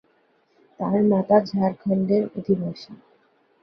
তার 0.79 0.99
মাতা 1.03 1.37
ঝাড়খণ্ডের 1.49 2.23
অধিবাসী। 2.37 2.91